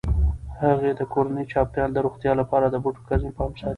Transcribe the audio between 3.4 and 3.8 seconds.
ساتي.